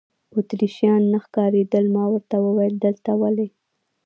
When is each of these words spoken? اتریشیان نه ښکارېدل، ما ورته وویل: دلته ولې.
اتریشیان 0.37 1.01
نه 1.13 1.19
ښکارېدل، 1.23 1.85
ما 1.95 2.03
ورته 2.13 2.35
وویل: 2.43 2.75
دلته 2.85 3.11
ولې. 3.21 3.47